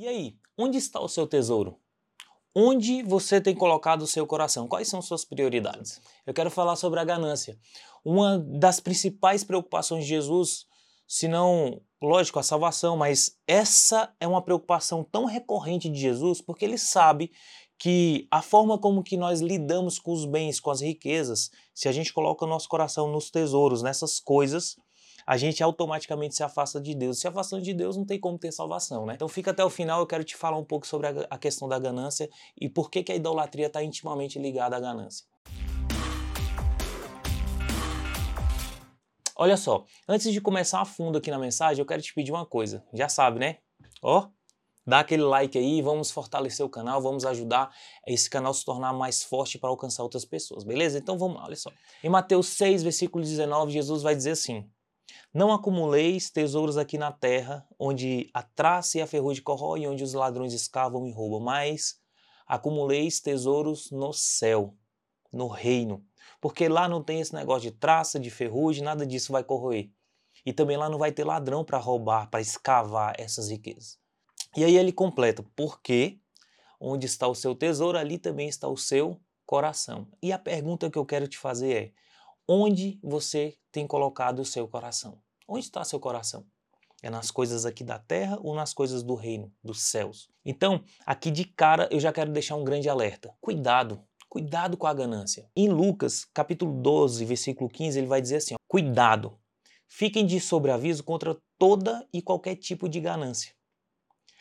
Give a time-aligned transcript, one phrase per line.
[0.00, 1.78] E aí, onde está o seu tesouro?
[2.54, 4.66] Onde você tem colocado o seu coração?
[4.66, 6.00] Quais são suas prioridades?
[6.26, 7.58] Eu quero falar sobre a ganância.
[8.02, 10.64] Uma das principais preocupações de Jesus,
[11.06, 16.64] se não, lógico, a salvação, mas essa é uma preocupação tão recorrente de Jesus porque
[16.64, 17.30] ele sabe
[17.78, 21.92] que a forma como que nós lidamos com os bens, com as riquezas, se a
[21.92, 24.76] gente coloca o nosso coração nos tesouros, nessas coisas,
[25.26, 27.18] a gente automaticamente se afasta de Deus.
[27.20, 29.14] Se afastando de Deus, não tem como ter salvação, né?
[29.14, 31.68] Então fica até o final, eu quero te falar um pouco sobre a, a questão
[31.68, 32.28] da ganância
[32.60, 35.26] e por que, que a idolatria está intimamente ligada à ganância.
[39.36, 42.44] Olha só, antes de começar a fundo aqui na mensagem, eu quero te pedir uma
[42.44, 42.84] coisa.
[42.92, 43.56] Já sabe, né?
[44.02, 44.28] Ó,
[44.86, 47.70] Dá aquele like aí, vamos fortalecer o canal, vamos ajudar
[48.06, 50.98] esse canal se tornar mais forte para alcançar outras pessoas, beleza?
[50.98, 51.70] Então vamos lá, olha só.
[52.02, 54.68] Em Mateus 6, versículo 19, Jesus vai dizer assim:
[55.32, 60.14] Não acumuleis tesouros aqui na terra, onde a traça e a ferrugem corroem, onde os
[60.14, 62.00] ladrões escavam e roubam, mas
[62.46, 64.74] acumuleis tesouros no céu,
[65.32, 66.04] no reino.
[66.40, 69.90] Porque lá não tem esse negócio de traça, de ferrugem, nada disso vai corroer.
[70.44, 73.98] E também lá não vai ter ladrão para roubar, para escavar essas riquezas.
[74.56, 76.18] E aí ele completa, porque
[76.80, 80.08] onde está o seu tesouro, ali também está o seu coração.
[80.22, 81.92] E a pergunta que eu quero te fazer é:
[82.52, 85.22] onde você tem colocado o seu coração?
[85.46, 86.44] Onde está seu coração?
[87.00, 90.28] É nas coisas aqui da terra ou nas coisas do reino, dos céus?
[90.44, 93.32] Então, aqui de cara eu já quero deixar um grande alerta.
[93.40, 95.48] Cuidado, cuidado com a ganância.
[95.54, 99.38] Em Lucas, capítulo 12, versículo 15, ele vai dizer assim: ó, cuidado,
[99.86, 103.54] fiquem de sobreaviso contra toda e qualquer tipo de ganância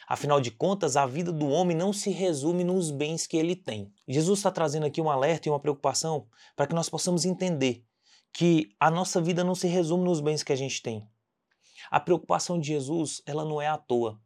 [0.09, 3.93] Afinal de contas, a vida do homem não se resume nos bens que ele tem.
[4.07, 7.85] Jesus está trazendo aqui um alerta e uma preocupação para que nós possamos entender
[8.33, 11.07] que a nossa vida não se resume nos bens que a gente tem.
[11.89, 14.19] A preocupação de Jesus, ela não é à toa.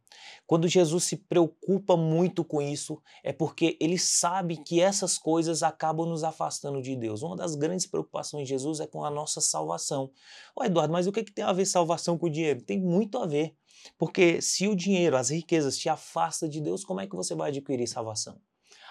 [0.46, 6.06] Quando Jesus se preocupa muito com isso, é porque ele sabe que essas coisas acabam
[6.06, 7.22] nos afastando de Deus.
[7.22, 10.10] Uma das grandes preocupações de Jesus é com a nossa salvação.
[10.54, 12.62] Ô Eduardo, mas o que, que tem a ver salvação com o dinheiro?
[12.62, 13.56] Tem muito a ver.
[13.98, 17.50] Porque se o dinheiro, as riquezas te afasta de Deus, como é que você vai
[17.50, 18.40] adquirir salvação?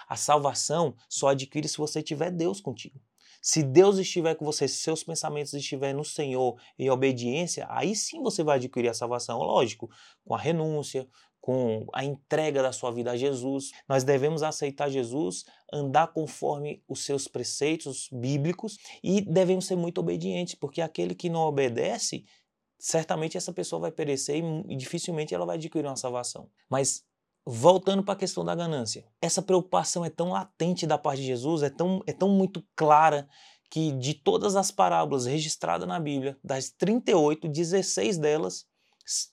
[0.08, 3.00] A salvação só adquire se você tiver Deus contigo.
[3.46, 8.22] Se Deus estiver com você, se seus pensamentos estiverem no Senhor em obediência, aí sim
[8.22, 9.90] você vai adquirir a salvação, lógico,
[10.24, 11.06] com a renúncia,
[11.42, 13.70] com a entrega da sua vida a Jesus.
[13.86, 20.54] Nós devemos aceitar Jesus, andar conforme os seus preceitos bíblicos e devemos ser muito obedientes,
[20.54, 22.24] porque aquele que não obedece
[22.78, 26.48] certamente essa pessoa vai perecer e dificilmente ela vai adquirir uma salvação.
[26.66, 27.04] Mas
[27.46, 31.62] voltando para a questão da ganância, essa preocupação é tão latente da parte de Jesus,
[31.62, 33.28] é tão, é tão muito clara
[33.70, 38.66] que de todas as parábolas registradas na Bíblia, das 38, 16 delas,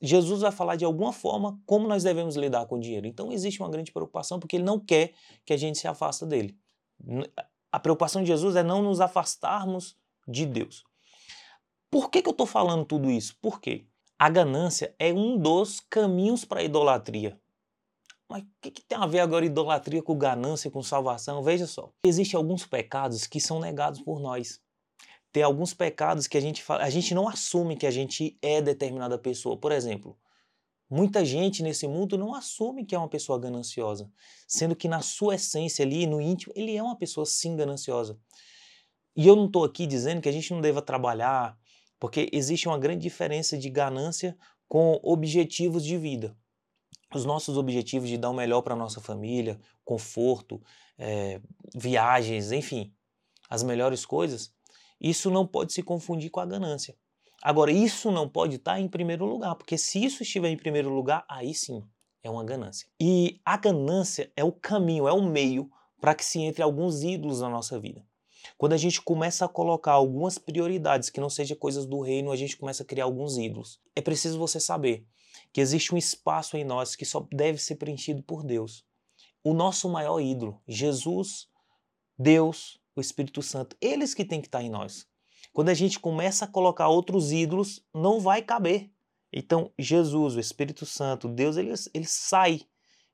[0.01, 3.07] Jesus vai falar de alguma forma como nós devemos lidar com o dinheiro.
[3.07, 5.13] Então existe uma grande preocupação porque ele não quer
[5.45, 6.57] que a gente se afasta dele.
[7.71, 9.95] A preocupação de Jesus é não nos afastarmos
[10.27, 10.83] de Deus.
[11.89, 13.37] Por que, que eu estou falando tudo isso?
[13.41, 13.85] Por quê?
[14.19, 17.39] A ganância é um dos caminhos para a idolatria.
[18.31, 21.43] Mas o que, que, tem a ver agora idolatria com ganância, com salvação?
[21.43, 21.91] Veja só.
[22.05, 24.61] Existem alguns pecados que são negados por nós.
[25.33, 28.61] Tem alguns pecados que a gente fala, a gente não assume que a gente é
[28.61, 29.57] determinada pessoa.
[29.57, 30.17] Por exemplo,
[30.89, 34.09] muita gente nesse mundo não assume que é uma pessoa gananciosa,
[34.47, 38.17] sendo que na sua essência ali, no íntimo, ele é uma pessoa sim gananciosa.
[39.13, 41.57] E eu não estou aqui dizendo que a gente não deva trabalhar,
[41.99, 44.37] porque existe uma grande diferença de ganância
[44.69, 46.33] com objetivos de vida.
[47.13, 50.61] Os nossos objetivos de dar o melhor para nossa família, conforto,
[50.97, 51.41] é,
[51.75, 52.93] viagens, enfim,
[53.49, 54.53] as melhores coisas,
[54.99, 56.95] isso não pode se confundir com a ganância.
[57.43, 61.25] Agora, isso não pode estar em primeiro lugar, porque se isso estiver em primeiro lugar,
[61.27, 61.83] aí sim
[62.23, 62.87] é uma ganância.
[62.99, 67.41] E a ganância é o caminho, é o meio para que se entre alguns ídolos
[67.41, 68.05] na nossa vida.
[68.57, 72.35] Quando a gente começa a colocar algumas prioridades que não sejam coisas do reino, a
[72.35, 73.79] gente começa a criar alguns ídolos.
[73.95, 75.05] É preciso você saber
[75.53, 78.85] que existe um espaço em nós que só deve ser preenchido por Deus.
[79.43, 81.47] O nosso maior ídolo, Jesus,
[82.17, 85.07] Deus, o Espírito Santo, eles que têm que estar em nós.
[85.53, 88.91] Quando a gente começa a colocar outros ídolos, não vai caber.
[89.33, 92.61] Então, Jesus, o Espírito Santo, Deus, ele, ele sai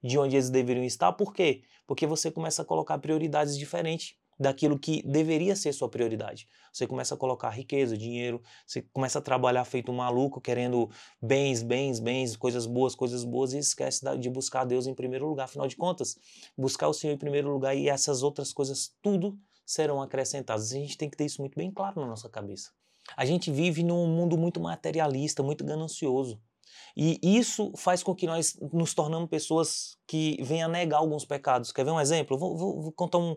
[0.03, 1.13] de onde eles deveriam estar.
[1.13, 1.63] Por quê?
[1.85, 6.47] Porque você começa a colocar prioridades diferentes daquilo que deveria ser sua prioridade.
[6.71, 10.89] Você começa a colocar riqueza, dinheiro, você começa a trabalhar feito um maluco, querendo
[11.21, 15.45] bens, bens, bens, coisas boas, coisas boas, e esquece de buscar Deus em primeiro lugar.
[15.45, 16.17] Afinal de contas,
[16.57, 20.71] buscar o Senhor em primeiro lugar e essas outras coisas tudo serão acrescentadas.
[20.71, 22.71] A gente tem que ter isso muito bem claro na nossa cabeça.
[23.15, 26.39] A gente vive num mundo muito materialista, muito ganancioso.
[26.95, 31.71] E isso faz com que nós nos tornamos pessoas que venham a negar alguns pecados.
[31.71, 32.37] Quer ver um exemplo?
[32.37, 33.35] Vou, vou, vou contar um.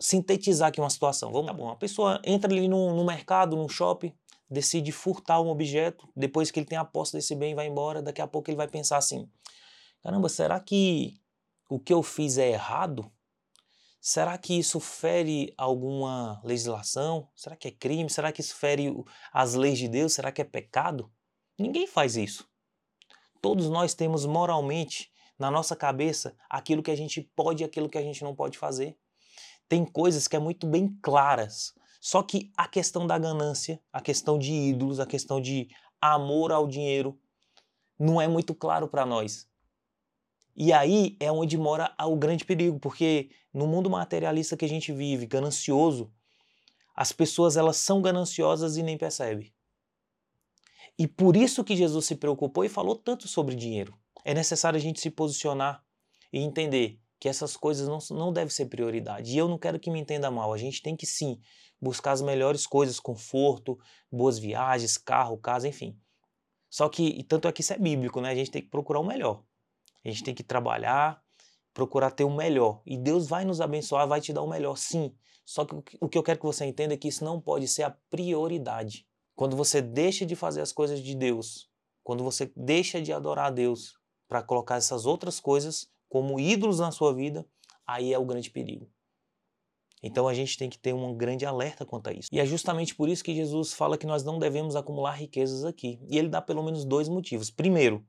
[0.00, 1.32] Sintetizar aqui uma situação.
[1.32, 1.68] Vamos, tá bom.
[1.68, 4.12] A pessoa entra ali no, no mercado, no shopping,
[4.50, 8.02] decide furtar um objeto, depois que ele tem a posse desse bem, vai embora.
[8.02, 9.28] Daqui a pouco ele vai pensar assim:
[10.02, 11.20] caramba, será que
[11.68, 13.10] o que eu fiz é errado?
[14.00, 17.28] Será que isso fere alguma legislação?
[17.34, 18.08] Será que é crime?
[18.08, 18.94] Será que isso fere
[19.32, 20.12] as leis de Deus?
[20.12, 21.10] Será que é pecado?
[21.58, 22.48] Ninguém faz isso.
[23.42, 27.98] Todos nós temos moralmente na nossa cabeça aquilo que a gente pode e aquilo que
[27.98, 28.96] a gente não pode fazer.
[29.68, 31.74] Tem coisas que é muito bem claras.
[32.00, 35.68] Só que a questão da ganância, a questão de ídolos, a questão de
[36.00, 37.18] amor ao dinheiro,
[37.98, 39.48] não é muito claro para nós.
[40.54, 44.92] E aí é onde mora o grande perigo, porque no mundo materialista que a gente
[44.92, 46.12] vive, ganancioso,
[46.94, 49.52] as pessoas elas são gananciosas e nem percebem.
[50.98, 53.96] E por isso que Jesus se preocupou e falou tanto sobre dinheiro.
[54.24, 55.84] É necessário a gente se posicionar
[56.32, 59.34] e entender que essas coisas não, não devem ser prioridade.
[59.34, 60.52] E eu não quero que me entenda mal.
[60.52, 61.40] A gente tem que sim
[61.80, 63.78] buscar as melhores coisas, conforto,
[64.10, 65.98] boas viagens, carro, casa, enfim.
[66.70, 68.30] Só que, tanto é que isso é bíblico, né?
[68.30, 69.42] A gente tem que procurar o melhor.
[70.04, 71.22] A gente tem que trabalhar,
[71.72, 72.82] procurar ter o melhor.
[72.84, 75.14] E Deus vai nos abençoar, vai te dar o melhor, sim.
[75.44, 77.84] Só que o que eu quero que você entenda é que isso não pode ser
[77.84, 79.06] a prioridade.
[79.34, 81.70] Quando você deixa de fazer as coisas de Deus,
[82.02, 83.98] quando você deixa de adorar a Deus
[84.28, 87.46] para colocar essas outras coisas como ídolos na sua vida,
[87.86, 88.88] aí é o grande perigo.
[90.02, 92.28] Então a gente tem que ter um grande alerta quanto a isso.
[92.30, 95.98] E é justamente por isso que Jesus fala que nós não devemos acumular riquezas aqui.
[96.08, 97.50] E ele dá pelo menos dois motivos.
[97.50, 98.06] Primeiro,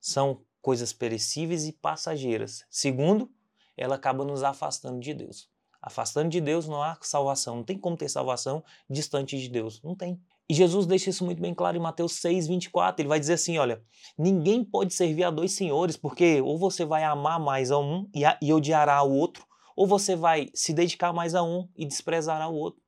[0.00, 2.64] são coisas perecíveis e passageiras.
[2.70, 3.30] Segundo,
[3.76, 5.50] ela acaba nos afastando de Deus.
[5.80, 9.96] Afastando de Deus não há salvação, não tem como ter salvação distante de Deus, não
[9.96, 10.20] tem.
[10.48, 13.00] E Jesus deixa isso muito bem claro em Mateus 6, 24.
[13.00, 13.82] Ele vai dizer assim: olha,
[14.18, 18.24] ninguém pode servir a dois senhores, porque ou você vai amar mais a um e,
[18.24, 19.46] a, e odiará o outro,
[19.76, 22.82] ou você vai se dedicar mais a um e desprezará o outro.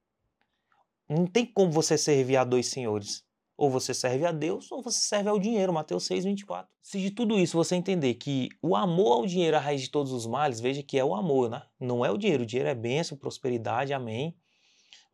[1.09, 3.25] Não tem como você servir a dois senhores.
[3.57, 6.69] Ou você serve a Deus ou você serve ao dinheiro, Mateus 6, 24.
[6.83, 9.91] Se de tudo isso você entender que o amor ao dinheiro é a raiz de
[9.91, 11.63] todos os males, veja que é o amor, né?
[11.79, 12.43] Não é o dinheiro.
[12.43, 14.37] O dinheiro é bênção, prosperidade, amém.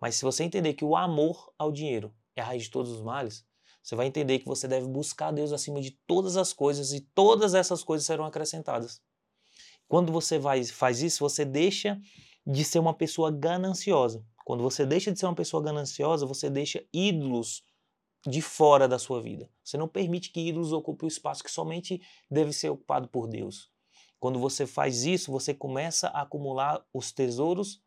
[0.00, 3.03] Mas se você entender que o amor ao dinheiro é a raiz de todos os
[3.03, 3.44] males,
[3.82, 7.55] você vai entender que você deve buscar Deus acima de todas as coisas e todas
[7.55, 9.00] essas coisas serão acrescentadas.
[9.88, 12.00] Quando você vai, faz isso, você deixa
[12.47, 14.25] de ser uma pessoa gananciosa.
[14.44, 17.65] Quando você deixa de ser uma pessoa gananciosa, você deixa ídolos
[18.27, 19.50] de fora da sua vida.
[19.65, 22.00] Você não permite que ídolos ocupem o espaço que somente
[22.31, 23.71] deve ser ocupado por Deus.
[24.19, 27.82] Quando você faz isso, você começa a acumular os tesouros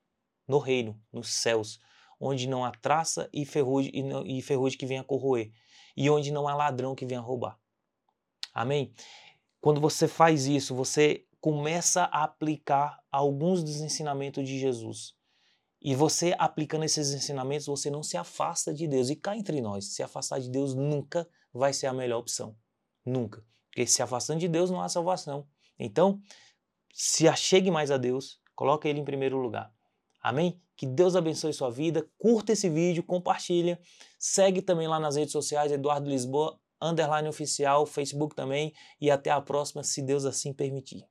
[0.48, 1.80] no reino, nos céus,
[2.24, 3.92] onde não há traça e ferrugem,
[4.26, 5.52] e ferrugem que venha corroer,
[5.96, 7.60] e onde não há ladrão que venha roubar.
[8.54, 8.94] Amém?
[9.60, 15.16] Quando você faz isso, você começa a aplicar alguns dos ensinamentos de Jesus.
[15.82, 19.10] E você aplicando esses ensinamentos, você não se afasta de Deus.
[19.10, 22.56] E cá entre nós, se afastar de Deus nunca vai ser a melhor opção.
[23.06, 23.44] Nunca.
[23.70, 25.46] Porque se afastando de Deus não há salvação.
[25.78, 26.22] Então,
[26.94, 29.74] se achegue mais a Deus, coloque Ele em primeiro lugar.
[30.24, 30.58] Amém?
[30.78, 32.08] Que Deus abençoe sua vida.
[32.18, 33.78] Curta esse vídeo, compartilha.
[34.18, 38.74] Segue também lá nas redes sociais, Eduardo Lisboa, underline oficial, Facebook também.
[39.02, 41.02] E até a próxima, se Deus assim permitir.